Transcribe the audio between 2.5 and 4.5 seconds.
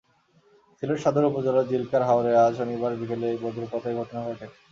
শনিবার বিকেলে এই বজ্রপাতের ঘটনা ঘটে।